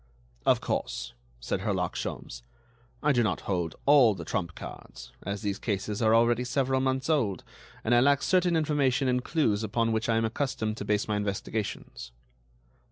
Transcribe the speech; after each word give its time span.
"Of 0.47 0.61
course," 0.61 1.13
said 1.39 1.59
Herlock 1.59 1.93
Sholmes, 1.93 2.41
"I 3.03 3.11
do 3.11 3.21
not 3.21 3.41
hold 3.41 3.75
all 3.85 4.15
the 4.15 4.25
trump 4.25 4.55
cards, 4.55 5.11
as 5.21 5.43
these 5.43 5.59
cases 5.59 6.01
are 6.01 6.15
already 6.15 6.43
several 6.43 6.79
months 6.81 7.07
old, 7.07 7.43
and 7.83 7.93
I 7.93 7.99
lack 7.99 8.23
certain 8.23 8.55
information 8.55 9.07
and 9.07 9.23
clues 9.23 9.61
upon 9.63 9.91
which 9.91 10.09
I 10.09 10.17
am 10.17 10.25
accustomed 10.25 10.77
to 10.77 10.85
base 10.85 11.07
my 11.07 11.17
investigations." 11.17 12.11